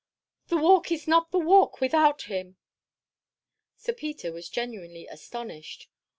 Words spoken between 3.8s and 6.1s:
Peter was genuinely astonished.